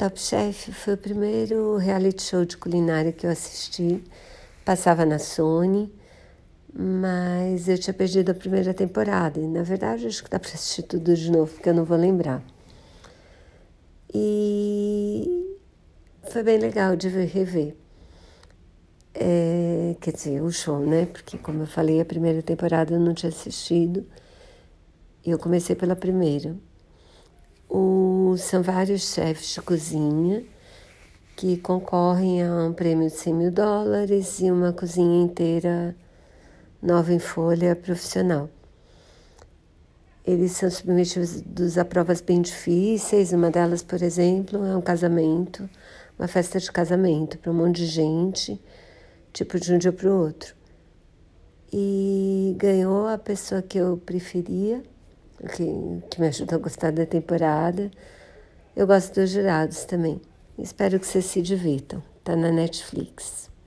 Top 0.00 0.18
Chef 0.18 0.72
foi 0.72 0.94
o 0.94 0.96
primeiro 0.96 1.76
reality 1.76 2.22
show 2.22 2.42
de 2.42 2.56
culinária 2.56 3.12
que 3.12 3.26
eu 3.26 3.30
assisti. 3.30 4.02
Passava 4.64 5.04
na 5.04 5.18
Sony, 5.18 5.92
mas 6.72 7.68
eu 7.68 7.76
tinha 7.76 7.92
perdido 7.92 8.30
a 8.30 8.34
primeira 8.34 8.72
temporada. 8.72 9.38
E, 9.38 9.46
na 9.46 9.62
verdade, 9.62 10.06
acho 10.06 10.24
que 10.24 10.30
dá 10.30 10.38
para 10.40 10.48
assistir 10.48 10.84
tudo 10.84 11.14
de 11.14 11.30
novo, 11.30 11.52
porque 11.52 11.68
eu 11.68 11.74
não 11.74 11.84
vou 11.84 11.98
lembrar. 11.98 12.42
E 14.14 15.54
foi 16.32 16.44
bem 16.44 16.56
legal 16.56 16.96
de 16.96 17.10
rever. 17.10 17.76
É, 19.12 19.94
quer 20.00 20.14
dizer, 20.14 20.42
o 20.42 20.50
show, 20.50 20.78
né? 20.78 21.04
Porque, 21.12 21.36
como 21.36 21.64
eu 21.64 21.66
falei, 21.66 22.00
a 22.00 22.06
primeira 22.06 22.40
temporada 22.40 22.94
eu 22.94 23.00
não 23.00 23.12
tinha 23.12 23.28
assistido. 23.28 24.06
E 25.26 25.30
eu 25.30 25.38
comecei 25.38 25.76
pela 25.76 25.94
primeira. 25.94 26.56
O, 27.68 27.99
são 28.36 28.62
vários 28.62 29.12
chefes 29.12 29.54
de 29.54 29.60
cozinha 29.62 30.44
que 31.36 31.56
concorrem 31.56 32.42
a 32.42 32.64
um 32.64 32.72
prêmio 32.72 33.08
de 33.08 33.16
100 33.16 33.34
mil 33.34 33.50
dólares 33.50 34.40
e 34.40 34.50
uma 34.50 34.72
cozinha 34.72 35.22
inteira 35.22 35.96
nova 36.82 37.12
em 37.12 37.18
folha 37.18 37.74
profissional. 37.74 38.48
Eles 40.26 40.52
são 40.52 40.70
submetidos 40.70 41.78
a 41.78 41.84
provas 41.84 42.20
bem 42.20 42.42
difíceis. 42.42 43.32
Uma 43.32 43.50
delas, 43.50 43.82
por 43.82 44.02
exemplo, 44.02 44.64
é 44.64 44.76
um 44.76 44.82
casamento, 44.82 45.68
uma 46.18 46.28
festa 46.28 46.58
de 46.58 46.70
casamento 46.70 47.38
para 47.38 47.50
um 47.50 47.54
monte 47.54 47.76
de 47.76 47.86
gente, 47.86 48.60
tipo 49.32 49.58
de 49.58 49.72
um 49.72 49.78
dia 49.78 49.92
para 49.92 50.08
o 50.08 50.24
outro. 50.24 50.54
E 51.72 52.54
ganhou 52.58 53.08
a 53.08 53.16
pessoa 53.16 53.62
que 53.62 53.78
eu 53.78 53.96
preferia 53.96 54.82
que, 55.48 56.02
que 56.10 56.20
me 56.20 56.28
ajuda 56.28 56.56
a 56.56 56.58
gostar 56.58 56.92
da 56.92 57.06
temporada. 57.06 57.90
Eu 58.76 58.86
gosto 58.86 59.14
dos 59.20 59.30
jurados 59.30 59.84
também. 59.84 60.20
Espero 60.58 61.00
que 61.00 61.06
vocês 61.06 61.24
se 61.24 61.42
divirtam. 61.42 62.02
Tá 62.22 62.36
na 62.36 62.52
Netflix. 62.52 63.49